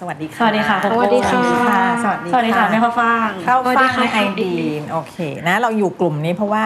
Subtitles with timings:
[0.00, 5.16] สวัสดีค่ะ สวัสดีค่ะสวัสดีค่ะ สวัสดีสวัสดีค่ะแม่ข้าวฟ่างเข้าสวัสดีค่ะฟังในไอดีโอเค
[5.48, 6.64] นะเราอยู่กลุ่มนี้เพราะว่า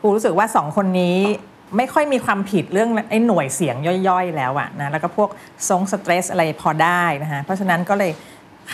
[0.00, 1.18] ครูรู้สึกว่าสองคนนี้
[1.76, 3.76] ไม่ค่อยมีความผิดเรื่องไอ้หน่วยเสียง
[4.08, 5.28] ย่อยๆ แล้วอะนะแล้วก็พวก
[5.68, 8.12] ทรง stress อะไรพอได้นะฮะเพราะฉะนั้นก็เลย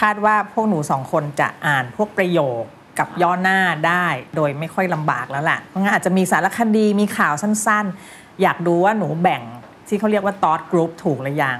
[0.01, 2.63] คาดว่าพวกหนูสองคนจะอ่านพวกประโยค
[2.99, 3.59] กับย่อหน้า
[3.89, 4.07] ได้
[4.37, 9.43] โดยไม่ค่อยลำบากแล้วล่ะเพราะงั้นอาจจะมีสารคดีมีข่าวสั้นๆ อยากดูว่าหนูแบ่ง
[9.89, 11.59] ที่เขาเรียกว่า thought group ถูกหรือยัง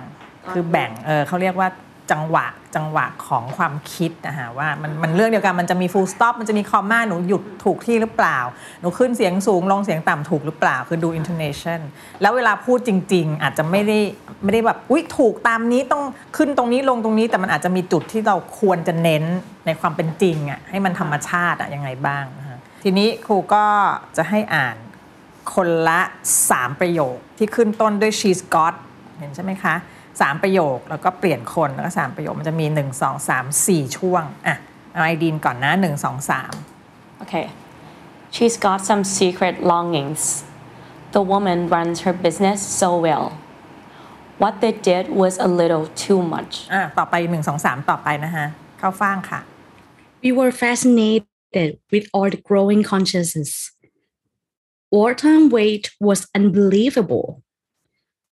[0.53, 1.69] คือแบ่งเออเขาเรียกว่า
[2.13, 2.47] จังหวะ
[2.77, 8.39] จังหวะของความคิดนะฮะว่ามันมันเรื่องเดียวกันมันจะมี full stop มันจะมีคอมมาหนูหยุดถูกที่หรือเปล่า
[8.81, 11.81] หนูขึ้นเสียงสูงลงเสียงต่ำถูกหรือเปล่า คือดู intonation
[12.21, 13.99] แล้วเวลาพูดจริง ๆ อาจจะไม่ได้
[14.45, 16.03] ไม่ได้แบบอุ๊ยถูกตามนี้ต้อง
[16.37, 19.25] ขึ้นตรงนี้ลงตรงนี้ แต่มันอาจจะมีจุดที่เราควรจะเน้น
[19.67, 23.65] ในความเป็นจริงอะให้มันธรรมชาติอะยังไงบ้างนะฮะทีนี้ครูก็
[24.17, 24.77] จะให้อ่าน
[25.55, 26.01] คนละ
[26.41, 28.75] 3 ประโยคที่ขึ้นต้นด้วย she's got
[29.19, 29.75] เห็นใช่ไหมคะ
[30.21, 34.57] สามประโยคแล้วก็เปลี่ยนคนแล้วก็สามประโยคมันจะมี 1 2 3 4 ช่วงอะ
[34.93, 37.47] เอาไอดีนก่อนนะ 1 2 3 Okay
[38.35, 40.23] she's got some secret longings
[41.17, 43.27] the woman runs her business so well
[44.43, 48.47] what they did was a little too much อะต่อไป 1 2 3 ต่อไปนะฮะ
[48.79, 49.41] เข้าฟ่างค่ะ
[50.23, 53.73] We were fascinated with all the growing consciousness.
[54.91, 57.43] Wartime weight was unbelievable.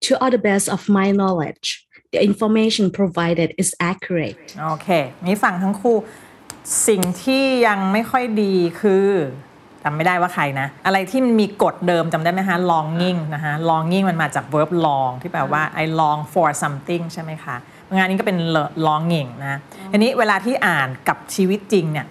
[0.05, 1.67] To all the best of my knowledge,
[2.13, 4.39] the information provided is accurate.
[4.69, 4.89] โอเค
[5.27, 5.97] นี่ฟังทั้งคู่
[6.89, 9.07] สิ่งที่ยังไม่ค่อยดีคือ
[9.83, 17.57] จำไม่ได้ว่าใครนะ อะไรที่มันมีกฎเดิมจำได้ไหมฮะ longing นะฮะ longing มันมาจาก verb long ที่แปลว่า I long for something ใช่ไหมคะ
[17.97, 18.39] งานนี้ก็เป็น
[18.87, 19.59] longing นะ
[19.93, 22.07] ทีนี้เวลาที่อ่านกับชีวิตจริงเนี่ย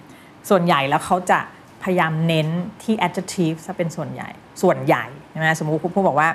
[0.49, 1.39] ส่วนใหญ่แล้วเขาจะ
[1.83, 2.47] พยายามเน้น
[2.83, 4.29] ที่ adjective ซะเป็นส่วนใหญ่
[4.61, 6.29] ส่วนใหญ่ใช่ไหมสมมุติคุณพูดบอกว่า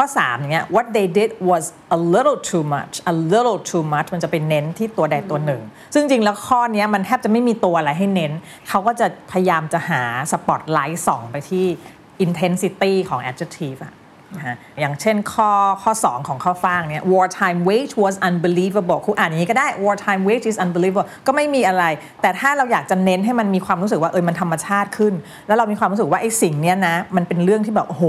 [0.00, 1.64] ้อ3อย่างเงี้ย what they did was
[1.96, 5.62] a little too much a little too much มันจะไปเน้นที่ตัวใดตัวหนึ่ง
[5.94, 8.32] ซึ่งจริงแล้วข้อนี้มันแทบจะไม่มีตัวอะไรให้เน้น
[8.68, 11.66] เขาก็จะพยายามจะหาสปอตไลท์ส่องไปที่
[12.24, 13.94] intensity ของ adjective อะ
[14.36, 15.50] นะฮะอย่างเช่นข้อ
[15.82, 21.84] ข้อ 2 ของข้อฟางเนี้ย wartime wage was unbelievable คุณอ่านอย่างนี้ก็ได้ wartime wage is unbelievable ก็ไม่มีอะไร
[22.22, 25.14] แต่ถ้าเราอยากจะเน้นให้มันมีความรู้สึกว่าเออมันธรรมชาติขึ้น
[25.46, 28.04] แล้วเรามีความรู้สึกว่าไอ้สิ่งเนี้ยนะ มันเป็นเรื่องที่แบบโอ้โห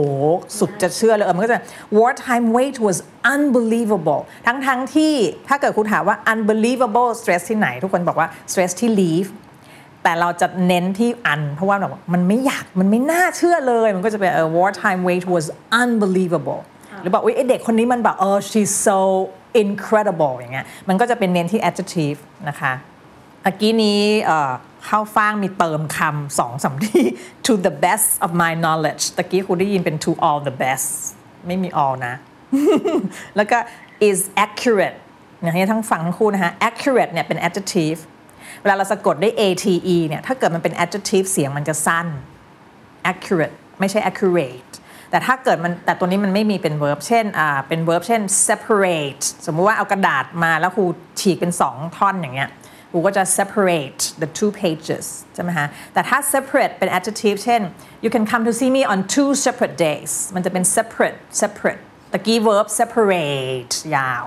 [0.60, 1.60] สุดจะเชื่อเลยเออมันก็จะ
[2.00, 2.98] wartime wage was
[3.34, 5.14] unbelievable ทั้งทั้งที่
[5.48, 9.30] ถ้าเกิดคุณถามว่า unbelievable stress ที่ไหน ทุกคนบอกว่า stress ที่ leave
[10.04, 15.46] แต่เราจะเน้นที่อัน เพราะว่าแบบมันไม่อยากมันไม่น่าเชื่อเลย มันก็จะเป็นเออ wartime wage was
[15.82, 16.62] unbelievable
[17.02, 19.00] หรือบอกอุ้ยไอเด็กคนนี้มันแบบเออ she's so
[19.64, 22.74] incredible อย่างเงี้ยมันก็จะเป็นเน้นที่ adjective นะคะ
[23.44, 24.52] เมื่อกี้นี้เอ่อ
[24.86, 27.06] เข้าฟ้างมีเติมคำสองสามที่
[27.46, 30.90] to the best of my knowledge ตะกี้คุณได้ยินเป็น to all the best
[31.48, 32.16] ไม่มี all นะ
[33.36, 33.58] แล้วก็
[34.10, 34.98] is accurate
[35.42, 38.00] อย่างนี้ทั้งฝั่งทั้งคู่นะคะ accurate เนี่ยเป็น adjective
[38.62, 42.08] เวลาเราสะกดด้วย ate เนี่ยถ้าเกิดมันเป็น adjective เสียงมันจะสั้น
[43.12, 44.74] accurate ไม่ใช่ accurate
[45.12, 50.86] แต่ถ้าเกิดมันแต่ตัวนี้มันไม่มีเป็น verb เช่นอ่าเป็น verb เช่น separate สมมุติว่าเอากระดาษมาแล้วครู
[51.20, 52.50] ฉีกเป็น 2 ท่อนอย่างเงี้ย
[52.92, 57.62] ครูก็จะ separate the two pages ใช่ไหมฮะแต่ถ้า separate เป็น adjective เช่น
[58.04, 61.82] you can come to see me on two separate days มันจะเป็น separate separate
[62.12, 64.24] ตะกี้ verb separate ยาว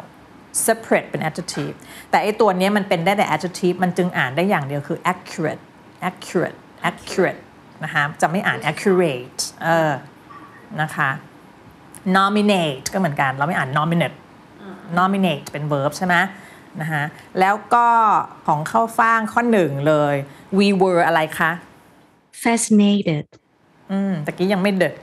[0.66, 1.76] separate เป็น adjective
[2.10, 5.62] แต่ไอตัวเนี้ยมันเป็นได้แต่ adjective มันจึงอ่านได้อย่างเดียวคือ accurate
[6.08, 6.58] accurate
[6.88, 7.40] accurate
[7.84, 9.92] นะคะจะไม่อ่าน accurate เออ
[10.82, 11.10] นะคะ
[12.18, 14.16] nominate ก็เหมือนกัน เราไม่อ่าน nominate
[14.98, 16.14] nominate เป็น verb ใช่ไหม
[16.80, 17.04] นะคะ
[17.40, 17.86] แล้วก็
[18.46, 20.14] ของเข้าฟ่างข้อหนึ่งเลย
[20.58, 21.52] we were อะไรคะ
[22.42, 23.24] Fascinated.
[23.92, 24.94] อืมตะกี้ยังไม่เด็ด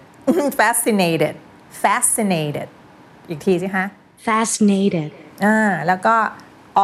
[0.60, 1.36] fascinated
[1.84, 2.70] fascinated
[3.30, 3.86] อีกทีสิคะ
[4.28, 5.12] Fascinated.
[5.46, 5.58] อ่า
[5.88, 6.16] แล้วก็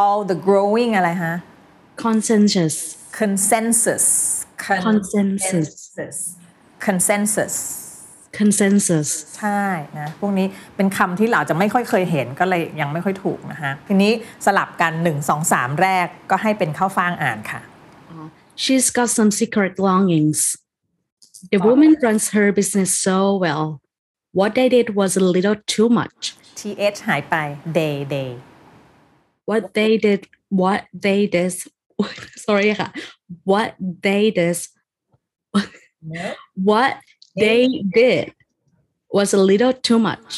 [0.02, 1.36] all the growing อะไรฮะ
[2.06, 2.76] Consensus.
[3.20, 4.06] consensus
[4.68, 6.18] Consensus.
[6.86, 7.56] consensus
[8.40, 9.10] Consensus.
[9.40, 9.64] ใช่
[10.00, 14.12] นะพวกนี้เป็นคำที่เราจะไม่ค่อยเคยเห็นก็เลยยังไม่ค่อยถูกนะคะทีนี้
[14.46, 17.62] สลับกัน 1 2 3 แรกก็ให้เป็นข้าวฟ่างอ่านค่ะ
[18.64, 20.40] She's got some secret longings.
[21.52, 23.82] The woman runs her business so well.
[24.40, 26.22] What they did was a little too much.
[26.60, 27.36] Th หายไป
[27.78, 28.30] they they
[29.50, 30.22] What they did,
[30.62, 31.54] what they did,
[32.46, 32.90] sorry ค่ะ
[33.52, 33.70] What
[34.06, 34.58] they did
[36.70, 36.92] what
[37.44, 37.62] they
[38.00, 38.26] did
[39.18, 40.32] was a little too much.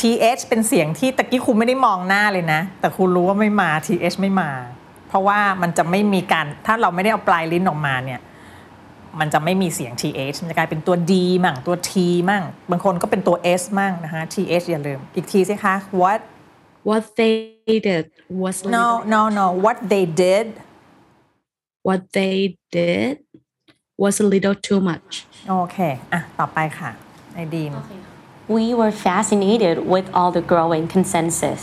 [0.00, 4.50] th เป็นเสียงที่ตะกี้ครูไม่ได้มองหน้าเลยนะ แต่ครูรู้ว่าไม่มา th ไม่มา
[5.08, 8.20] เพราะว่ามันจะไม่มีการ ถ้าเราไม่ได้เอาปลายลิ้นออกมาเนี่ย
[9.20, 11.12] มันจะไม่มีเสียง th มันจะกลายเป็นตัว d
[11.44, 11.92] มั่งตัว t
[12.28, 16.20] มั่ง บางคนก็เป็นตัว s มั่งนะคะ th อย่าลืม อีกทีสิคะ what
[16.90, 17.36] What they
[17.88, 18.04] did
[18.42, 20.46] was a no little- no no what they did
[21.88, 22.36] what they
[22.76, 23.14] did
[24.02, 25.12] was a little too much.
[25.48, 25.78] โอเค
[26.12, 26.90] อะ ต่อไปค่ะ
[27.34, 27.74] ไอดีม
[28.56, 31.62] We were fascinated with all the growing consensus.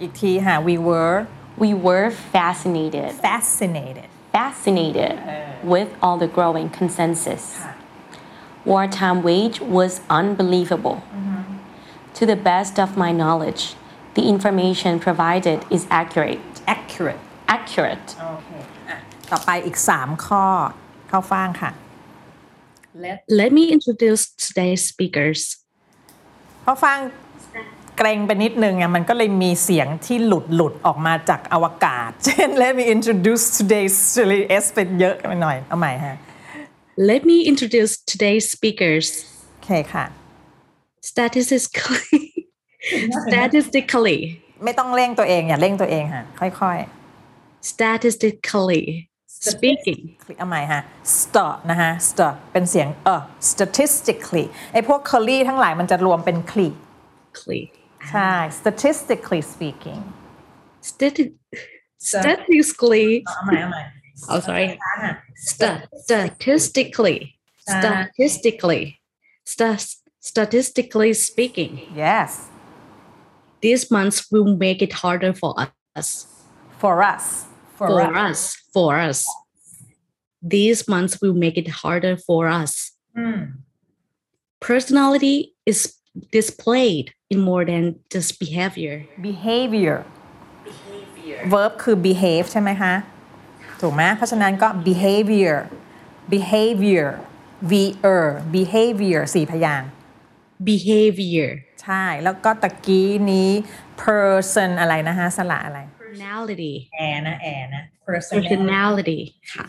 [0.00, 1.16] อีกทีค่ะ we were
[1.64, 5.19] We were fascinated, fascinated fascinated
[5.63, 7.43] with all the growing consensus.
[8.65, 11.03] Wartime wage was unbelievable.
[12.15, 13.75] To the best of my knowledge,
[14.13, 16.39] the information provided is accurate.
[16.75, 17.19] accurate
[17.57, 18.07] Accurate.
[18.21, 18.49] โอเค
[18.89, 18.97] อ่ะ
[19.31, 20.45] ต่อไปอีก 3 ข้อ
[21.09, 21.71] เข้าฟ่างค่ะ
[23.05, 25.41] let Let me introduce today's speakers.
[26.63, 26.99] เข้าฟ่าง
[27.98, 36.16] เกรงไปนิดนึงอะมันก็เลยมีเสียงที่หลุดหลุดออกมาจากอวกาศ เช่น let me introduce today's silly s เป็นเยอะไปหน่อย เอาใหม่ฮะ
[37.10, 39.06] Let me introduce today's speakers.
[39.50, 40.04] โอเคค่ะ
[41.10, 42.22] Statistically,
[43.26, 44.18] statistically,
[44.64, 46.78] ไม่ต้องเร่งตัวเองอย่าเร่งตัวเองค่ะ ค่อย
[47.70, 48.84] statistically
[49.50, 50.00] speaking.
[50.18, 50.82] ๆเอาใหม่ฮะ
[51.20, 51.36] st
[51.70, 52.20] นะฮะ st
[52.52, 56.68] เป็นเสียงเออ statistically ไอ้พวก curly ทั้งหลายมันจะรวมเป็น cli
[58.09, 60.01] ใช่ statistically speaking
[60.89, 61.35] Stati-
[62.09, 63.81] statistically, เอาใหม่เอาใหม่
[64.33, 64.67] oh sorry,
[65.51, 67.17] Sta- statistically,
[67.73, 68.83] statistically,
[69.53, 69.95] sta-
[70.29, 71.71] statistically speaking,
[72.03, 72.31] yes
[73.63, 75.51] these months will make it harder for
[75.99, 76.09] us.
[76.81, 77.25] for us
[77.79, 78.39] For us,
[78.75, 79.19] for us.
[80.55, 82.73] These months will make it harder for us.
[84.59, 85.79] Personality is
[86.36, 88.96] displayed in more than just behavior.
[89.28, 89.98] behavior
[91.52, 92.94] verb คือ behave ใช่ไหมคะ
[93.80, 95.56] ถูกไหมเพราะฉะนั้นก็ behavior
[96.32, 97.06] behavior
[97.70, 98.24] ver
[98.54, 99.90] behavior สี่พยางค์
[100.68, 101.50] Behavior.
[101.82, 103.50] ใช่ แล้วก็ตะกี้นี้
[104.02, 106.72] person อะไรนะฮะสละอะไร Personality.
[106.94, 109.18] แอนะแอนะ Personality.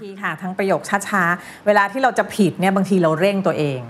[0.01, 3.81] ทีค่ะ ทั้งประโยคช้าๆ เวลาที่เราจะผิดเนี่ยบางทีเราเร่งตัวเอง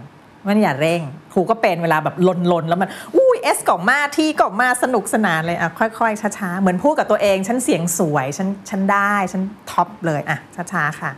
[0.47, 1.01] มันอย่าเร่ง
[1.33, 2.15] ครูก็เป็นเวลาแบบ
[2.51, 9.41] ลนๆ แล้วมัน อุ้ยเอสก็มาทีก็มาสนุกสนานเลยอะค่อย ๆ ช้าๆ เหมือนพูดกับตัวเอง ฉันเสียงสวย ฉันฉันได้ ฉัน
[9.71, 11.11] ท็อปเลยอะช้าๆ ค่ะ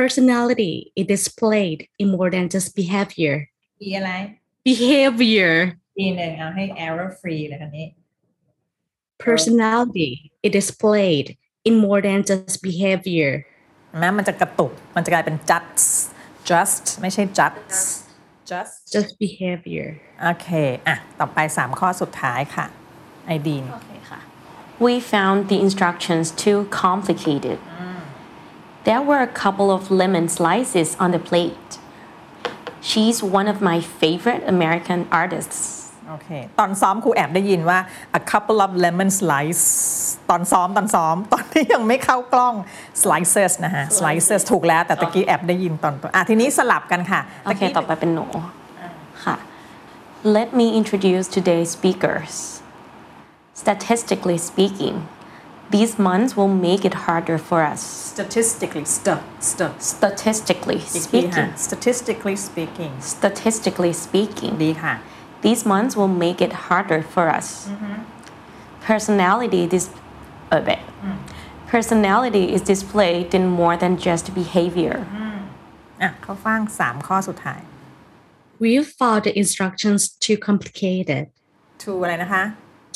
[0.00, 3.36] Personality is displayed in more than just behavior.
[3.82, 4.12] ดีอะไร
[4.68, 5.52] Behavior.
[5.98, 7.86] ดีหนึ่งเอาให้ error free เลยคันนี้
[9.26, 10.10] Personality
[10.44, 11.26] is displayed
[11.68, 13.32] in more than just behavior.
[13.88, 15.88] เห็นไหมมันจะกระตุก มันจะกลายเป็น just
[16.51, 17.79] just ไม่ใช่ just
[18.51, 19.89] just Just behavior.
[20.23, 20.47] โอเค
[20.87, 22.65] อ่ะ ต่อไป 3 ข้อสุดท้ายค่ะ
[23.27, 23.65] ไอดีน
[24.85, 27.59] We found the instructions too complicated.
[28.83, 31.77] There were a couple of lemon slices on the plate.
[32.81, 35.86] She's one of my favorite American artists.
[36.08, 36.28] โอเค
[36.58, 37.78] ตอนซ้อมครูแอบได้ยินว่า
[38.20, 39.64] a couple of lemon slice
[40.30, 42.54] ตอนซ้อมตอนซ้อม ตอนที่ยังไม่เข้ากล้อง
[43.02, 48.26] slices นะฮะ slices ถูกแล้วแต่ตะกี้แอบได้ยินตอนต้นอะทีนี้สลับกันค่ะโอตะเคกี้ต่อไปเป็นหนู
[49.24, 49.36] ค่ะ
[50.38, 52.32] Let me introduce today's speakers.
[53.62, 54.96] Statistically speaking,
[55.70, 57.80] these months will make it harder for us.
[58.14, 59.08] statistically st
[59.50, 59.60] st
[59.92, 64.94] Statistically อีกทีค่ะ speaking, statistically speaking statistically speaking, ดีค่ะ
[65.45, 67.47] these months will make it harder for us.
[68.89, 69.85] Personality this
[70.51, 70.79] a bit.
[71.67, 74.95] Personality is displayed in more than just behavior.
[76.01, 77.61] อ่ะเข้าฟังสามข้อสุดท้าย
[78.63, 81.23] We found the instructions too complicated.
[81.83, 82.43] to อะไรนะคะ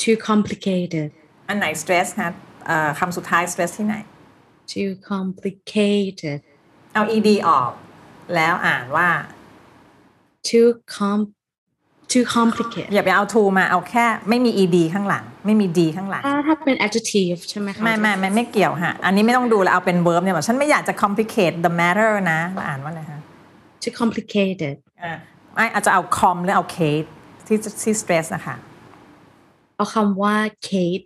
[0.04, 1.08] Too complicated.
[1.48, 2.28] อันไหน stress คะ
[2.66, 3.96] เอ่อคำสุดท้าย stress ที่ไหน
[4.74, 6.38] Too complicated.
[6.94, 7.72] เอา ed ออก
[8.34, 9.10] แล้วอ่านว่า
[10.48, 11.18] Too com
[12.13, 12.91] too complicated.
[12.93, 21.71] อย่าไปเอา to มาเอาแค่ไม่มี ed ข้างหลัง ไม่มี d ข้างหลังถ้าถ้าเป็น adjective ใช่ไหมคะไม่ไม่ไม่ไม่เกี่ยวฮะ อันนี้ไม่ต้องดูแล้วเอาเป็น verb เนี่ยแบบฉันไม่อยากจะ complicate the
[21.79, 23.19] matter นะเราอ่านว่าอะไรฮะ
[23.83, 25.13] too complicated อ่า
[25.53, 27.07] ไม่อาจจะเอา com หรือเอา case
[27.47, 28.55] ที่ที่ stress นะคะ
[29.75, 30.35] เอาคำว่า
[30.69, 31.05] Kate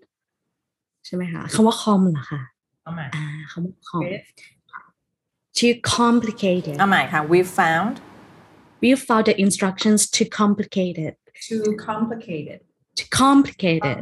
[1.06, 2.42] ใช่ไหมคะคำว่า com เหรอคะ
[2.84, 4.02] เอาใหม่อ่าคำว่า com
[5.60, 7.96] too complicated เอาใหม่ค่ะ we found
[8.82, 11.14] we found the instructions too complicated
[11.48, 12.60] too complicated
[13.00, 13.98] too complicated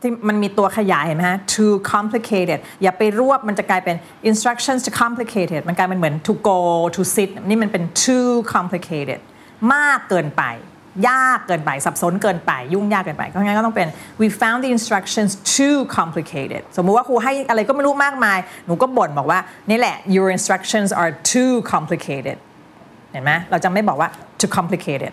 [0.00, 3.96] ที่มันมีตัวขยายเห็นไหมฮะ too complicated อย่าไปรวบมันจะกลายเป็น
[4.30, 6.60] instructions to complicated มันกลายเป็นเหมือน to go
[6.96, 9.20] to sit นี่มันเป็น too complicated
[9.74, 10.44] มากเกินไป
[11.08, 13.88] ยากเกินไป สับสนเกินไป ยุ่งยากเกินไปก็งั้นก็ต้องเป็น
[14.20, 19.40] we found the instructions too complicated สมมุติว่าครูให้อะไรก็ไม่รู้มากมาย หนูก็บ่นบอกว่า
[19.70, 22.36] นี่แหละ your instructions are too complicated
[23.12, 24.08] เห็นไหมเราจะไม่บอกว่า
[24.40, 25.12] too complicated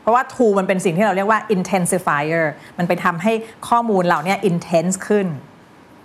[0.00, 2.44] เพราะว่า to มันเป็นสิ่งที่เราเรียกว่า intensifier
[2.78, 3.32] มันไปทำให้
[3.68, 5.26] ข้อมูลเราเนี่ย intense ขึ้น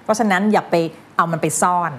[0.03, 0.75] เพราะฉะนั้นอย่าไป
[1.15, 1.91] เอามันไปซ่อน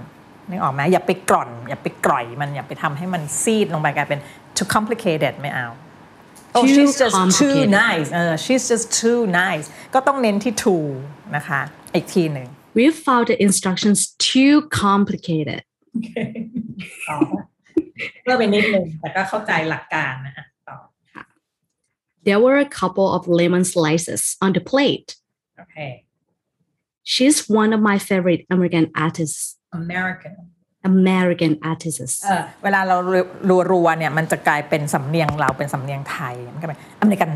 [0.49, 4.21] นึกออกไหมอย่าไปกร่อน อย่าไปกร่อยมันอย่าไปทำให้มันซีดลงไปกลายเป็น
[4.57, 5.69] too complicated ไม่เอา
[6.57, 7.71] oh Too she's just too complicated.
[7.85, 10.87] nice เออ she's just too nice ก็ต้องเน้นที่ too
[11.37, 11.61] นะคะ
[11.95, 13.99] อีกทีหนึ่ง We found the instructions
[14.31, 14.55] too
[14.85, 15.61] complicated.
[17.07, 20.77] เพื่อไปนิดนึงแต่ก็เข้าใจหลักการนะอะต่อ
[22.27, 25.11] There were a couple of lemon slices on the plate.
[25.59, 25.77] โอเค
[27.13, 29.41] She's one of my favorite American artists.
[29.81, 30.35] American
[30.91, 32.19] American artists.
[32.25, 32.97] เออเวลาเรา
[33.73, 37.31] รัวๆเนี่ยมันจะกลายเป็นสำเนียงเราเป็นสำเนียงไทยมันก็เป็นอเมริกัน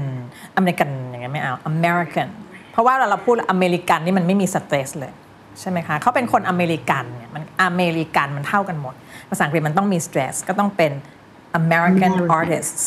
[0.57, 2.29] อเมริกันอย่างเงี้ยไม่เอา American
[2.73, 5.13] เพราะว่าเราเราพูดอเมริกันนี่มันไม่มี stress เลย
[5.61, 8.95] ใช่ไหมคะเขาเป็นคนอเมริกันเนี่ยมันอเมริกันมันเท่ากันหมด
[9.31, 10.93] ภาษาอังกฤษมันต้องมี stress ก็ต้องเป็น
[11.61, 12.37] American American.
[12.39, 12.85] artists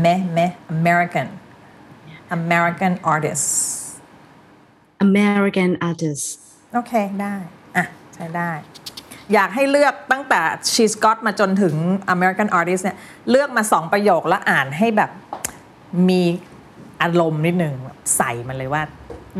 [0.00, 0.38] เมเม
[0.74, 1.28] American
[2.38, 3.54] American artists
[5.06, 6.28] American artists.
[6.72, 7.34] โอเค ได้
[7.76, 8.50] อะ ใช้ได้
[9.34, 10.40] อยากให้เลือกตั้งแต่
[10.72, 11.74] She's Got มาจนถึง
[12.14, 12.96] American Artist เนี่ย
[13.30, 15.10] เลือกมาสองประโยคแล้วอ่านให้แบบ
[16.08, 16.22] มี
[17.02, 18.82] อารมณ์นิดหนึ่งแบบใส่มันเลยว่า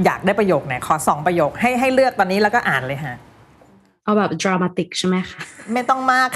[0.04, 3.16] อยากได้ประโยคไหนขอสองประโยคให้ให้เลือกตอนนี้แล้วก็อ่านเลยฮะ
[4.06, 5.40] เอาแบบ dramatic ใช่ไหมคะ
[5.72, 6.28] ไม่ต้องมาก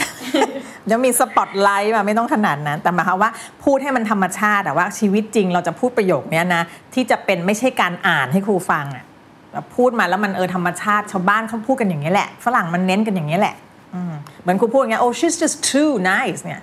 [0.86, 3.30] เดี๋ยวมีสปอตไลท์มาไม่ต้องขนาดนั้น แต่หมายความว่า
[3.64, 6.62] พูดให้มันธรรมชาติแต่ว่าชีวิตจริงเราจะพูดประโยคเนี้ยนะ
[6.94, 9.04] ที่จะเป็นไม่ใช่การอ่านให้ครูฟังอะ
[9.52, 13.54] แบบพูดมาแล้วมันเออธรรมชาติชาวบ้านเขาพูดกันอย่างนี้ยแหละฝรั่งมันเน้นกันอย่างนี้ยแหละ
[13.94, 14.12] อืม
[14.42, 16.60] เหมือนครูพูดอย่างเงี้ย oh she's just too nice เนี่ย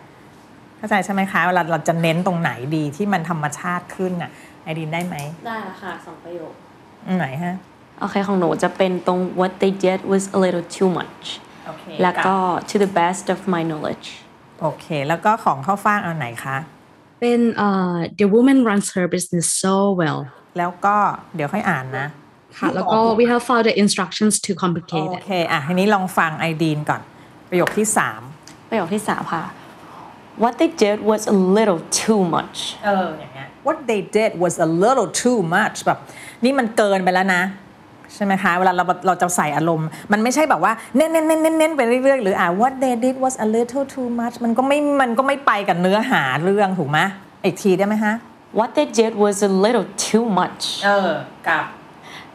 [0.78, 4.32] เข้าใจใช่ไหมคะเวลาเราจะเน้นตรงไหนดีที่มันธรรมชาติขึ้นน่ะ
[4.64, 6.54] ไอดีนได้ไหมได้ละค่ะสองประโยค
[7.18, 7.56] ไหนฮะ
[8.00, 11.25] โอเคของหนูจะเป็นตรง what they did was a little too much
[11.68, 12.36] โอเคแล้วก็
[12.70, 14.08] to the best of my knowledge
[14.62, 16.58] โอเค แล้วก็ของข้าวฟ่างเอาไหนคะ
[17.22, 20.20] เป็น uh, the woman runs her business so well
[20.58, 20.96] แล้วก็
[21.36, 22.08] เดี๋ยวค่อยอ่านนะ
[22.58, 27.01] ค่ะแล้วก็ we have found the instructions too โอ complicated เคอะทีนี้ลองฟังไอดีนก่อน
[27.50, 28.22] ประโยคที่สาม
[28.70, 29.44] ประโยคที่สามค่ะ
[30.44, 35.10] what they did was a little too much เอออย่างเงี้ย what they did was a little
[35.24, 36.00] too much แบบ
[36.44, 37.44] นี่มันเกินไปแล้วนะ
[38.16, 47.00] ใช่ไหมคะเวลาเราเราจะใส่อารมณ์ มันไม่ใช่แบบว่าเน้นเน้นเน้นเน้นเน้นไปเรื่อยๆ หรืออ่า what they did was a little too much มันก็ไม่มันก็ไม่ไปกับเนื้อหาเรื่องถูกไหม
[47.44, 48.16] อีกทีได้ไหมฮะ
[48.60, 51.12] what they did was a little too much เออ
[51.48, 51.66] กับ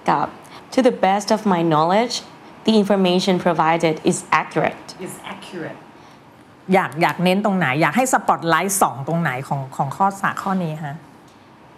[0.09, 0.27] กับ
[0.75, 2.15] to the best of my knowledge
[2.67, 5.81] the information provided is accurate is accurate
[6.75, 10.95] อยากอยากเน้นตรงไหน อยากให้สปอตไลท์ส่องตรงไหนของของข้อสาข้อนี้ฮะ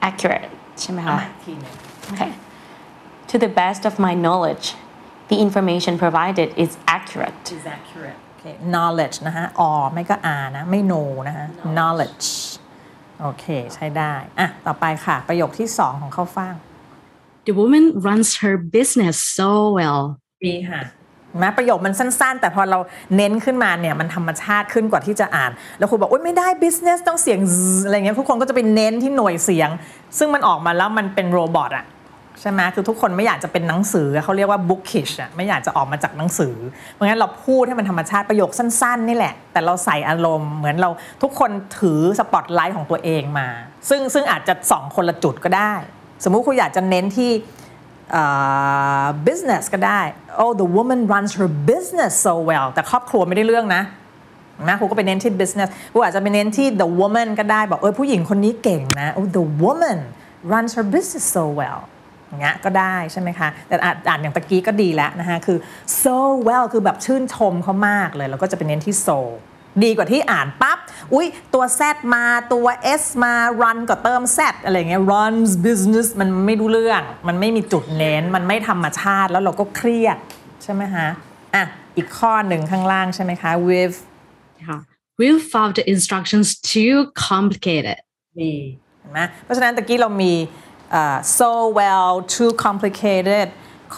[0.08, 1.74] accurate ใช่ไหมเอาคะใหม่อีกทีหนึง
[2.12, 2.30] Okay.
[3.34, 4.74] To the best of my knowledge,
[5.26, 7.34] the information provided is accurate.
[7.58, 12.28] is accurate โอเค knowledge นะฮะ or ไม่ก็ r นะ ไม่ no นะฮะ knowledge
[13.22, 16.54] โอเค ใช้ได้ อะ ต่อไปค่ะ ประโยคที่สองของข้าวฟ่าง
[17.46, 20.02] the woman runs her business so well
[20.46, 20.82] ดีค่ะ
[21.42, 22.78] นะประโยคมันสั้น ๆ แต่พอเรา
[23.16, 29.70] เน้นขึ้นมาเนี่ยมันธรรมชาติขึ้นกว่าที่จะอ่าน แล้วครูบอกโอ๊ยไม่ได้ business ต้องเสียง z อะไรเงี้ยทุกคนก็จะไปเน้นที่หน่วยเสียง
[30.18, 31.86] ซึ่งมันออกมาแล้วมันเป็นโรบอทอะ
[32.40, 36.56] ใช่ไหมคือทุกคนไม่อยากจะเป็นหนังสือเขาเรียกว่า bookish อะไม่อยากจะออกมาจากหนังสือ
[36.92, 40.90] เพราะงั้นเราพูดให้มันธรรมชาติประโยคสั้นๆ นี่แหละ แต่เราใส่อารมณ์เหมือนเรา
[41.22, 41.50] ทุกคน
[41.80, 43.48] ถือสปอตไลท์ของตัวเองมา
[43.88, 45.72] ซึ่งซึ่งอาจจะสองคนละจุดก็ได้
[46.24, 47.30] สมมุติคุณอยากจะเน้นที่
[48.20, 50.00] uh, business ก็ได้
[50.42, 53.82] oh the woman runs her business so well แต่ครอบครัวไม่ได้เรื่องนะ
[54.68, 59.98] นะครูก็ไปเน้นที่ business ครูอาจจะไปเน้นที่ the woman ก็ได้ บอกเออผู้หญิงคนนี้เก่งนะ oh the woman
[60.52, 61.80] runs her business so well
[62.40, 65.58] เงี้ยก็ได้ใช่ไหมคะแต่อ่านอ่านอย่างตะกี้ก็ดีแล้วนะคะคือ
[66.02, 66.16] so
[66.48, 69.18] well คือแบบชื่นชมเขามากเลย แล้วก็จะไปเน้นที่ so
[69.84, 70.78] ดีกว่าที่อ่านปั๊บ
[71.14, 71.80] อุ๊ยตัว Z
[72.14, 72.66] มาตัว
[73.00, 80.18] S มา run ก็เติม Z อะไรเงี้ย runs business มันไม่รู้เรื่อง มันไม่มีจุดเน้น มันไม่ธรรมชาติแล้วเราก็เครียด
[80.62, 81.08] ใช่ไหมฮะ
[81.54, 81.64] อะ
[81.96, 83.96] อีกข้อหนึ่งข้างล่างใช่ไหมคะ with
[84.68, 84.78] ค่ะ
[85.20, 86.96] we found the instructions too
[87.28, 87.98] complicated
[88.40, 88.52] ดี
[88.98, 90.32] เห็นไหมเพราะฉะนั้นตะกี้เรามี
[90.92, 91.50] เอ่อ so
[91.80, 93.48] well too complicated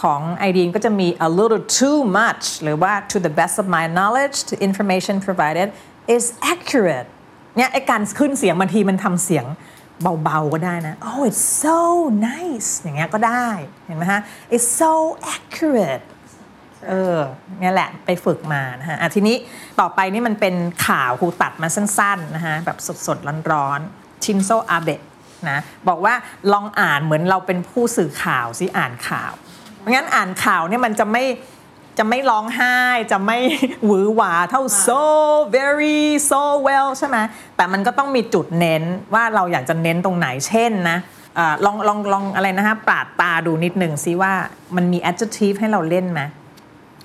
[0.01, 5.69] ของไอดีนก็จะมี a little too much หรือว่า to the best of my knowledge the information provided
[6.17, 7.09] is accurate
[7.57, 9.47] เนี่ยไอการขึ้นเสียงบางทีมันทำเสียง
[10.23, 11.79] เบาๆก็ได้นะ oh it's so
[12.29, 13.49] nice อย่างเงี้ยก็ได้
[13.87, 14.21] เห็นไหมฮะ
[14.55, 14.93] it's so
[15.35, 16.05] accurate
[16.89, 17.19] เออ
[17.61, 19.37] เนี่ยแหละไปฝึกมานะฮะะทีนี้
[19.81, 20.55] ต่อไปนี่มันเป็น
[20.87, 25.01] ข่าวครูตัดมาสั้นๆนะฮะแบบสดๆร้อนๆชินโซอาเบะ
[25.51, 26.15] นะบอกว่า
[26.53, 29.33] ลองอ่านเหมือนเราเป็นผู้สื่อข่าวสิอ่านข่าว
[29.79, 31.25] เพราะงั้นอ่านข่าวเนี่ยมันจะไม่
[31.99, 32.77] จะไม่ร้องไห้
[33.13, 33.39] จะไม่
[33.85, 35.03] หวือหวาเท่า so
[35.57, 36.01] very
[36.31, 37.17] so well ใช่ไหม
[37.57, 38.83] แต่มันก็ต้องมีจุดเน้น
[39.15, 40.99] ว่าเราอยากจะเน้นตรงไหนเช่นนะ
[41.39, 44.33] อลองลองลองอะไรนะฮะปราดตาดูนิดหนึ่งซิว่า
[44.77, 46.21] มันมี adjective ให้เราเล่นไหม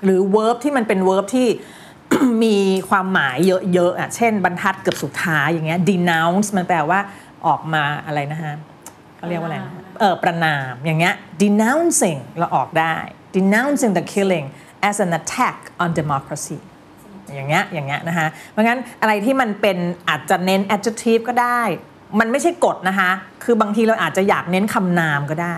[0.04, 1.48] หรือ verb ที่มันเป็น verb ที่
[2.44, 2.56] มี
[2.90, 7.00] ความหมายเยอะๆอะเช่นบรรทัดเกือบสุดท้ายอย่างเงี้ย denounce มันแปลว่า
[7.46, 8.54] ออกมาอะไรนะฮะ
[9.16, 12.96] เขาเรียกว่าอะไรนะเออประนามอย่างเงี้ย denouncing เราออกได้
[13.36, 14.46] denouncing the killing
[14.88, 16.58] as an attack on democracy
[17.34, 21.62] อย่างเงี้ยอย่างเงี้ยนะคะเพราะงั้นอะไรที่มันเป็นอาจจะเน้น adjective ก็ได้
[22.20, 23.10] มันไม่ใช่กฎนะคะ
[23.44, 25.56] คือบางทีเราอาจจะอยากเน้นคำนามก็ได้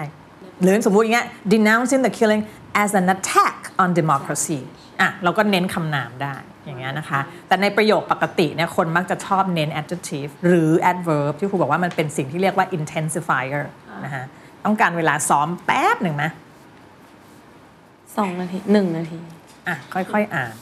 [0.60, 2.42] หรือสมมุติอย่างเงี้ย denouncing the killing
[2.82, 4.60] as an attack on democracy
[5.00, 13.64] อะเราก็เน้นคำนามได้ อย่างเงี้ยนะคะ แต่ในประโยคปกติเนี่ยคนมักจะชอบเน้น adjective หรือ adverb ที่ครูบอกว่ามันเป็นสิ่งที่เรียกว่า intensifier
[14.04, 14.24] นะคะ
[14.64, 16.24] ต้องการเวลาซ้อมแป๊บหนึ่งไหม
[18.16, 19.20] สองนาทีหนึ่งนาที
[19.68, 20.52] อะ ค่อยๆ อ่าน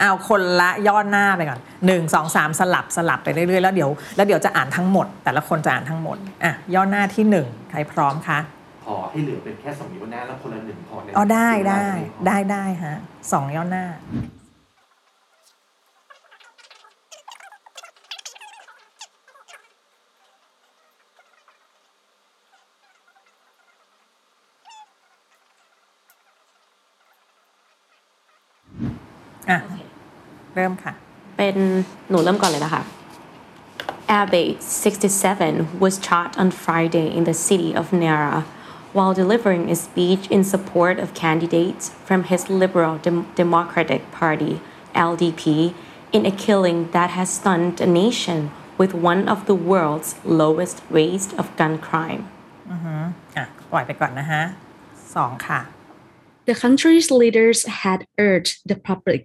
[0.00, 8.38] เอาคนละย่อหน้าไปก่อนหนึ่งสองสามสลับสลับไปเรื่อยๆ แล้วเดี๋ยวแล้วเดี๋ยวจะอ่านทั้งหมด แต่ละคนจะอ่านทั้งหมด อะ ย่อหน้าที่หนึ่งใครพร้อมคะ
[8.84, 11.86] พอให้เหลือเป็นแค่สองนิ้วหน้าแล้วคนละหนึ่งพอในอ๋อได้ได้
[12.26, 12.96] ได้ได้ฮะ
[13.32, 13.84] สองย่อหน้า
[30.55, 30.93] เริ่มค่ะ
[31.37, 31.55] เป็น
[32.09, 32.83] หนูเริ่มก่อนเลยนะคะ
[34.19, 38.43] Abe, 67, was shot on Friday in the city of Nara
[38.91, 44.61] while delivering a speech in support of candidates from his Liberal Dem- Democratic Party,
[44.95, 45.75] LDP,
[46.11, 51.27] in a killing that has stunned a nation with one of the world's lowest rates
[51.33, 52.23] of gun crime.
[53.37, 54.43] อ่ะ ปล่อยไปก่อนนะฮะ
[55.15, 55.59] สองค่ะ
[56.49, 59.21] The country's leaders had urged the public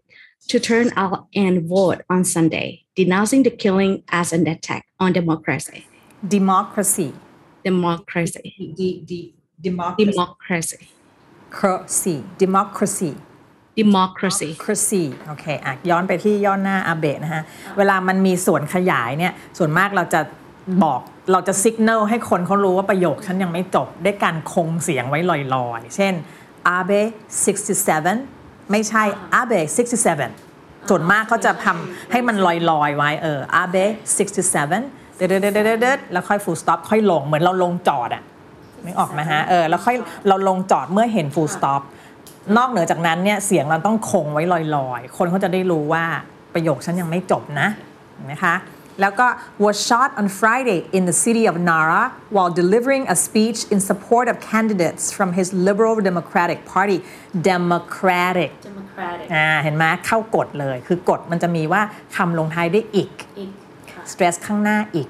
[0.48, 5.86] to turn out and vote on Sunday, denouncing the killing as an attack on democracy.
[6.28, 7.14] democracy
[7.64, 8.74] Democracy.
[8.78, 9.12] D D
[9.62, 10.84] democracy Democracy.
[11.52, 13.14] democracy democracy
[13.76, 14.50] Democracy.
[14.52, 17.44] democracy โอเคอะย้อนไปที่ย่อหน้าอาเบะนะฮะ
[17.78, 20.22] เวลามันมีส่วนขยายเนี่ย ส่วนมากเราจะ
[20.84, 26.14] บอกเราจะสัญญาณให้คนเขารู้ว่าประโยคฉันยังไม่จบ ด้วยการคงเสียงไว้ลอยๆ เช่น
[26.68, 27.08] อาเบะ
[27.76, 28.39] 67
[28.72, 29.04] ไม่ใช่
[29.34, 29.54] อาเบ
[30.22, 32.36] 67ส่วนมากเขาจะทำให้มัน
[32.70, 33.76] ลอยๆ ไว้เอออาเบ
[34.18, 38.24] 67เด็ดๆๆๆแล้วค่อย full stop ค่อยลงเหมือนเราลงจอดอะ
[38.86, 39.96] นึกออกไหมฮะเออแล้วค่อย
[40.28, 41.82] เราลงจอดเมื่อเห็น full stop
[42.58, 44.44] นอกเหนือจากนั้นเนี่ยเสียงเราต้องคงไว้
[44.76, 46.04] ลอยๆ คนเขาจะได้รู้ว่า
[46.54, 47.68] ประโยคฉันยังไม่จบนะ
[48.24, 48.56] นไหมคะ
[49.02, 49.28] แล้วก็
[49.66, 52.04] was shot on Friday in the city of Nara
[52.36, 56.98] while delivering a speech in support of candidates from his Liberal Democratic Party
[57.52, 59.28] Democratic Democratic.
[59.36, 61.82] อ่าเห็นไหมเข้ากฎเลย คือกฎมันจะมีว่า
[62.16, 63.12] คำลงท้ายด้วยอีก
[64.12, 65.08] stress ข้างหน้าอีก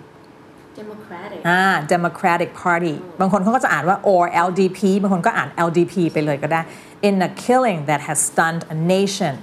[0.79, 1.39] Democratic.
[1.47, 1.61] อ่า
[1.93, 6.61] Democratic Party บางคนเขาก็จะอ่านว่า or LDP บางคนก็อ่าน LDP ไปเลยก็ได้
[7.07, 9.33] in a killing that has stunned a nation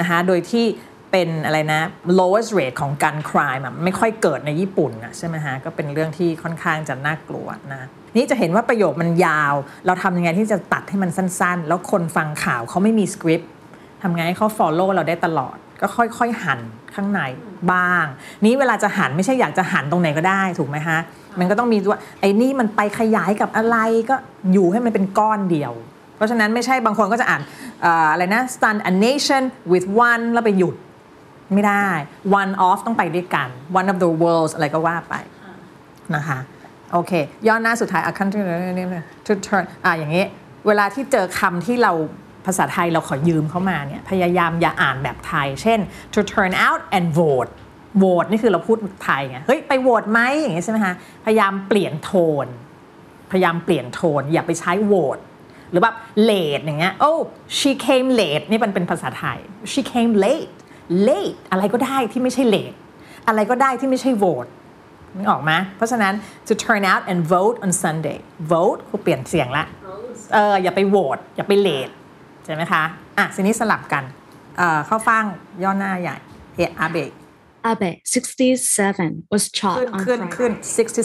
[0.00, 0.66] นะคะโดยที่
[1.10, 1.80] เป็นอะไรนะ
[2.20, 9.54] lowest rate ของการ crime ไม่ค่อยเกิดในญี่ปุ่นนะใช่ไหมฮะ ก็เป็นเรื่องที่ค่อนข้างจะน่ากลัวนะนี่จะเห็นว่าประโยคมันยาว
[9.86, 13.50] เราทำยังไงที่จะตัดให้มันสั้นๆ แล้วคนฟังข่าวเขาไม่มีสคริปต์
[14.02, 16.60] ทำไงให้เขา follow เราได้ตลอด ก็ค่อยๆ หัน
[16.94, 17.20] ข้างใน
[17.72, 18.04] บ้าง
[18.44, 20.98] นี้เวลาจะหันไม่ใช่อยากจะหันตรงไหนก็ได้ถูกไหมฮะ
[21.38, 23.76] มันก็ต้องมีว่าไอ้นี่มันไปขยายกับอะไร
[24.10, 24.16] ก็
[24.52, 25.72] อยู่ให้มันเป็นก้อนเดียว
[26.16, 27.42] เพราะฉะนั้นไม่ใช่บางคนก็จะอ่าน
[27.84, 29.42] อออะไรนะ stun a nation
[29.72, 30.74] with one แล้วไปหยุด
[31.54, 31.88] ไม่ได้
[32.40, 33.48] one of ต้องไปด้วยกัน
[33.80, 35.14] one of the worlds อะไรก็ว่าไป
[36.14, 36.38] นะคะ
[36.92, 37.12] โอเค
[37.46, 38.40] ย่อหน้าสุดท้าย a country
[39.26, 40.24] to turn อะอย่างนี้
[40.66, 41.92] เวลาที่เจอคำที่เรา
[42.46, 45.78] ภาษาไทยเราขอยืมเข้ามาเนี่ยพยายามอย่าอ่านแบบไทย เช่น
[46.14, 47.50] to turn out and vote
[48.02, 52.12] vote นี่คือเราพูดไทยไงเฮ้ยไปโหวตไหมอย่างงี้ใช่ไหมคะพยายามเปลี่ยนโท
[52.44, 52.46] น
[53.30, 55.22] พยายามเปลี่ยนโทน อย่าไปใช้ vote
[55.70, 55.96] หรือแบบ
[56.28, 57.20] late อย่างเงี้ย oh
[57.58, 59.38] she came late นี่มันเป็นภาษาไทย
[59.72, 60.52] she came late
[61.08, 62.76] late อะไรก็ได้ที่ไม่ใช่ late
[63.28, 64.48] อะไรก็ได้ที่ไม่ใช่ vote
[65.16, 66.14] นึกออกไหมเพราะฉะนั้น
[66.48, 68.18] to turn out and vote on Sunday
[68.54, 69.64] vote คือเปลี่ยนเสียงละ
[70.32, 71.88] เอออย่าไปโหวตอย่าไปเลท
[72.44, 72.82] ใช่ไหมคะ
[73.18, 74.04] อะทีนี้สลับกัน
[74.58, 75.24] เอ่อเข้าฟัง
[75.62, 76.16] ย่อหน้าใหญ่
[76.56, 77.12] เอะอาเบะ
[77.70, 80.34] Abe, 67, was shot ขึ้น on ขึ้น Friday.
[80.36, 80.52] ขึ้น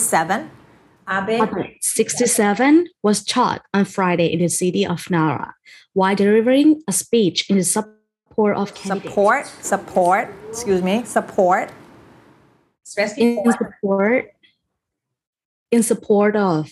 [0.08, 5.50] 67 Abe Abe, 67, was shot on Friday in the city of Nara
[5.98, 7.58] while delivering a speech in
[8.33, 9.15] support of candidates.
[9.15, 11.71] support support excuse me support
[12.85, 14.33] stress in support
[15.71, 16.71] in support of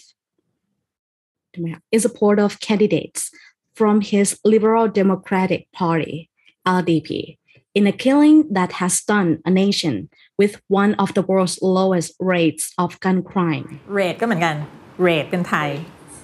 [1.93, 3.31] in support of candidates
[3.75, 6.31] from his Liberal Democratic Party
[6.67, 7.39] LDP
[7.75, 10.09] in a killing that has stunned a nation
[10.39, 13.67] with one of the world's lowest rates of gun crime.
[13.95, 14.57] เรทก็เหมือนกัน
[15.03, 15.71] เรทเป็นไทย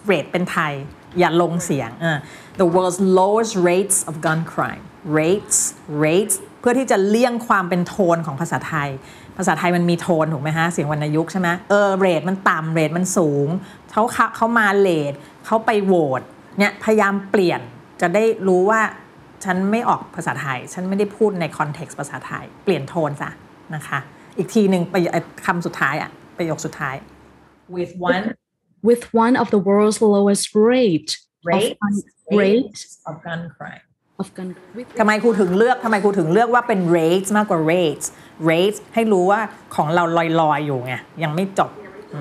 [0.07, 0.75] เรทเป็นไทย
[1.20, 1.90] อย่าลงเสียง
[2.62, 4.84] the world's lowest rates of gun crime
[5.20, 5.58] rates
[6.06, 8.90] rates เพื่อที่จะเลี่ยงความเป็นโทนของภาษาไทย
[9.38, 13.48] ภาษาไทยมันมีโทนถูกไหมฮะ เสียงวรรณยุกต์ใช่ไหมเออ rate มันต่ำ rate มันสูง
[13.92, 15.14] เขาเขาเขามา late
[15.46, 16.22] เขาไปโหวต
[16.60, 17.62] เนี่ยพยายามเปลี่ยน
[18.02, 18.82] จะได้รู้ว่า
[19.44, 23.30] ฉันไม่ออกภาษาไทย ฉันไม่ได้พูดใน context ภาษาไทย เปลี่ยนโทนซะ
[23.76, 24.00] นะคะ
[24.38, 24.96] อีกทีหนึ่งไป
[25.46, 26.96] คำสุดท้ายอะประโยคสุดท้าย
[27.76, 28.26] with one
[28.90, 31.12] With one of the world's lowest rate
[31.50, 31.72] Rates?
[31.72, 31.96] of gun,
[32.42, 33.86] rate of gun crime
[34.22, 34.48] of gun
[34.78, 38.06] with ทำไมครูถึงเลือกทำไมครูถึงเลือกว่าเป็น rates มากกว่า rates
[38.52, 39.40] rates ให้รู้ว่า
[39.76, 40.04] ของเรา
[40.42, 41.72] ลอยๆอยู่ไงยังไม่จบ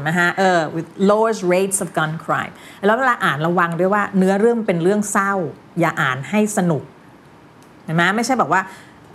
[0.08, 2.54] นะฮะเออ with lowest rates of gun crime
[2.86, 5.32] แล้วเวลาอ่านระวังด้วยว่าเนื้อเรื่องเป็นเรื่องเศร้า
[5.80, 6.82] อย่าอ่านให้สนุก
[7.84, 8.60] เห็นไหมไม่ใช่แบบว่า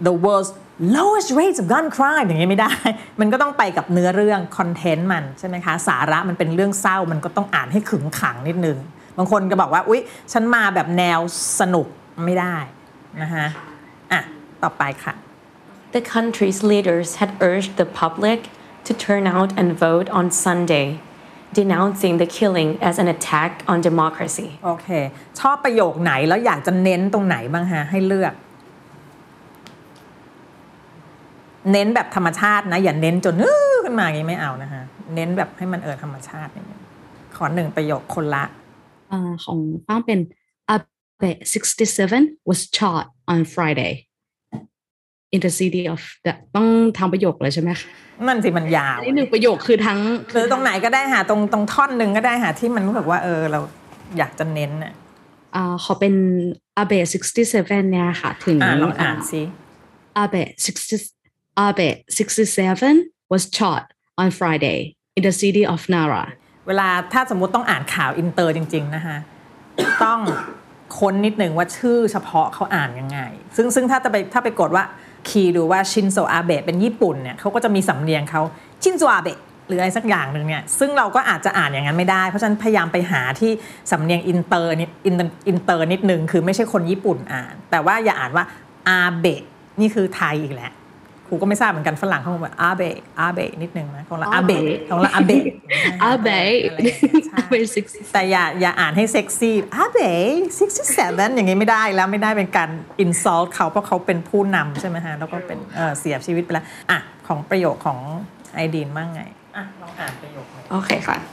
[0.07, 0.51] the world's
[0.97, 2.73] lowest rates of gun crime อย่างนี้ไม่ได้
[3.19, 8.77] มันก็ต้องไปกับเนื้อเรื่องคอนเทนต์มันใช่ไหมคะ สาระมันเป็นเรื่องเศร้ามันก็ต้องอ่านให้ขึงขังนิดนึง
[9.17, 11.19] บางคนก็บอกว่า อุ๊ย ฉันมาแบบแนว
[11.59, 11.87] สนุก
[12.25, 12.55] ไม่ได้
[13.21, 13.45] นะคะ
[14.11, 14.21] อะ
[14.63, 15.13] ต่อไปค่ะ
[15.95, 18.39] The country's leaders had urged the public
[18.87, 20.87] to turn out and vote on Sunday,
[21.59, 24.49] denouncing the killing as an attack on democracy.
[24.65, 24.87] โอเค
[25.39, 28.33] ชอบประโยคไหนแล้วอยากจะเน้นตรงไหนบ้างฮะ ให้เลือก
[31.71, 34.83] เน้นแบบธรรมชาตินะ อย่าเน้นจนอื้อขึ้นมาอย่างนี้ไม่เอานะฮะ
[35.15, 36.81] เน้นแบบให้มันเออธรรมชาตินิดนึง
[37.35, 38.43] ขอหนึ่งประโยคคนละ
[39.11, 40.19] อ่าของป้างเป็น
[40.73, 41.31] Abe
[41.91, 43.93] 67 was shot on Friday
[45.33, 46.01] in the city of
[46.55, 47.87] ต้องทำประโยคเลยใช่ไหมคะ
[48.27, 49.99] นั่นสิมันยาวอันนี้หนึ่งประโยคคือทั้ง
[50.33, 53.59] หรือตรงไหนก็ได้หาตรงตรงท่อนหนึ่งก็ได้หาที่มันรู้สึกว่าเออเรา
[54.17, 54.93] อยากจะเน้นอะ
[55.55, 56.13] อ่าขอเป็น
[56.81, 59.41] Abe 67 เนี่ยค่ะ ถึงอ่าลองอ่านสิ
[60.23, 60.43] Abe
[60.85, 61.20] 60
[61.63, 63.83] Abe 67 was shot
[64.21, 64.79] on Friday
[65.15, 66.23] in the city of Nara
[66.67, 69.17] เวลาถ้าสมมติต้องอ่านข่าวอินเตอร์จริง ๆ นะคะ
[70.03, 70.19] ต้อง
[70.97, 73.19] ค้นนิดหนึ่งว่าชื่อเฉพาะเขาอ่านยังไง
[73.55, 74.83] ซึ่งซึ่งถ้าจะไปถ้าไปกดว่า
[75.29, 78.41] คีย์ดูว่าชินโซอาเบะเป็นญี่ปุ่นเนี่ยเขาก็จะมีสำเนียงเขา
[78.83, 83.51] ชินโซอาเบะหรืออะไรสักอย่างหนึ่งเนี่ยซึ่งเราก็อาจจะอ่านอย่างนั้นไม่ได้ เพราะฉะนั้นพยายามไปหาที่
[83.91, 85.15] สำเนียงอินเตอร์นิดอิน
[85.47, 88.45] อินเตอร์นิดหนึ่งคือไม่ใช่คนญี่ปุ่นอ่าน แต่ว่าอย่าอ่านว่า
[88.87, 89.41] อาเบะ
[89.79, 90.71] นี่คือไทยอีกแหละ
[91.33, 95.43] ครูก็ไม่ทราบเหมือนกันฝรั่งเขาบอกว่าอาเบะอาเบะนิดนึงนะของเราอาเบะของเราอาเบะ
[96.09, 99.99] Abe อะไรอย่างเงี้ยใช่ Abe 60แต่อย่าอย่าอ่านให้เซ็กซี่อาเบ
[100.67, 102.69] 67อย่างงี้ไม่ได้แล้วไม่ได้เป็นการ
[103.03, 107.99] insult เขาเพราะเขาเป็นผู้นำใช่ไหมฮะ แล้วก็เป็นเอ่อเสียชีวิตไปแล้วอะของประโยคของ
[108.53, 109.21] ไอดีนบ้างไง
[109.55, 111.25] อะลองอ่านประโยคหน่อย Okay, fine.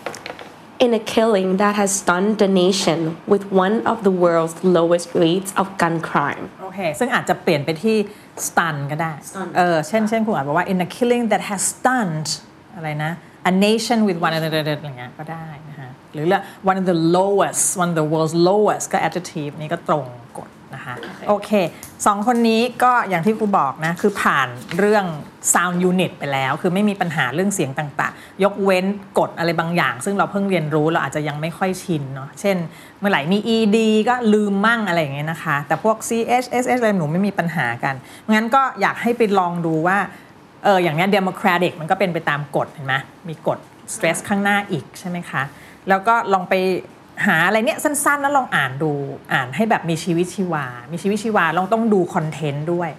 [0.85, 2.99] In a killing that has stunned the nation
[3.31, 6.45] with one of the world's lowest rates of gun crime.
[6.61, 7.97] โอเค ซึ่งอาจจะเปลี่ยนไปที่
[8.47, 9.13] stun ก็ได้
[9.57, 12.27] เออ เช่น เช่นคุณอาจบอกว่า in a killing that has stunned
[12.75, 13.11] อะไรนะ
[13.51, 18.85] a nation with one อะไรอย่างเงี้ยก็ได้นะฮะ หรือเรื่อง one of the lowest one of the world's lowest
[18.93, 20.05] ก็ adjective นี้ก็ตรง
[20.37, 20.95] กฎนะคะ
[21.29, 21.51] โอเค
[22.05, 25.05] สองคนนี้ก็อย่างที่ครูบอกนะ คือผ่านเรื่อง
[25.54, 28.84] sound unit ไปแล้ว คือไม่มีปัญหาเรื่องเสียงต่างๆ ยกเว้น
[29.18, 32.56] กฎอะไรบางอย่าง ซึ่งเราเพิ่งเรียนรู้เราอาจจะยังไม่ค่อยชินเนาะเช่น
[32.98, 36.10] เมื่อไหร่มี ed ก็ลืมมั่งอะไรอย่างเงี้ยนะคะ แต่พวก ch
[36.42, 37.94] ss อะไรหนูไม่มีปัญหากัน
[38.34, 39.98] งั้นก็อยากให้ไปลองดูว่า
[40.64, 42.94] เอออย่างเนี้ย democratic มันก็เป็นไปตามกฎเห็นไหม
[43.28, 43.58] มีกฎ
[43.94, 45.42] stress ข้างหน้าอีกใช่ไหมคะ
[45.88, 46.54] แล้วก็ลองไป
[47.26, 48.92] หาอะไรเนี้ยสั้นๆ แล้วลองอ่านดู
[49.32, 52.90] อ่านให้แบบมีชีวิตชีวา มีชีวิตชีวาเราต้องดูคอนเทนต์ด้วย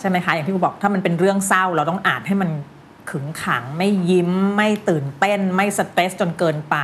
[0.00, 2.50] ใช่ไหมคะ อย่างที่ผมบอกถ้ามันเป็นเรื่องเศร้าเราต้องอ่านให้มัน
[3.10, 6.76] ขึงขังไม่ยิ้มไม่ตื่นเต้น ไม่สเตรสจนเกินไป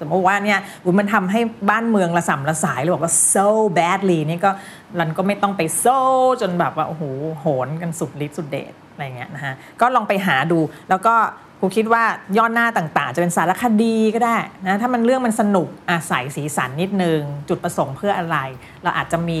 [0.00, 0.58] สมมติว่าเนี่ย
[0.98, 3.48] มันทำให้บ้านเมืองระสำระสายเลยบอกว่า so
[3.78, 4.50] badly นี่ก็
[4.98, 5.98] รันก็ไม่ต้องไป so
[6.40, 7.02] จนแบบว่าโอ้โห
[7.40, 11.14] โหนกันสุดฤทธิ์สุดเดชอะไรเงี้ยนะฮะก็ลองไปหาดูแล้วก็
[11.60, 12.04] ครูคิดว่า
[12.36, 18.36] ย่อหน้าต่างๆ จะเป็นสารคดีก็ได้นะถ้ามันเรื่องมันสนุกอาศัยสีสันนิดนึง จุดประสงค์เพื่ออะไร
[18.82, 19.38] เราอาจจะมี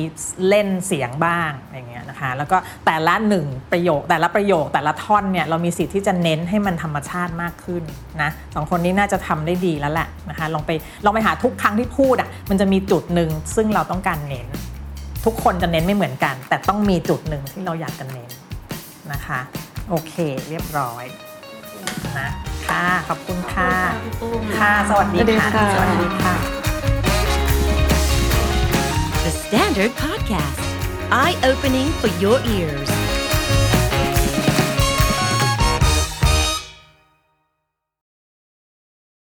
[0.48, 7.82] เล่นเสียงบ้างอย่างเงี้ยนะคะแล้วก็แต่ละหนึ่งประโยค แต่ละประโยคแต่ละท่อนเนี่ยเรามีสิทธิ์ที่จะเน้นให้มันธรรมชาติมากขึ้น
[8.22, 10.70] นะสองคนนี้น่าจะทำได้ดีแล้วแหละนะคะลองไป
[11.04, 14.46] ลองไปหาทุกครั้งที่พูดอะมันจะมีจุดหนึ่งซึ่งเราต้องการเน้น
[15.24, 18.30] ทุกคนจะเน้นไม่เหมือนกัน แต่ต้องมีจุดหนึ่งที่เราอยากจะเน้น
[19.12, 19.40] นะคะ
[19.88, 20.14] โอเค
[20.48, 21.04] เรียบร้อย
[22.20, 22.28] นะ
[22.68, 25.18] ค่ะขอบคุณค่ะ ขอบคุณค่ะ พี่ปุ้มค่ะสวัสดี
[25.54, 27.36] ค่ะ สวัสดีค่ะ สวัสดีค่ะ
[29.24, 30.60] The Standard Podcast,
[31.10, 33.05] eye opening for your ears.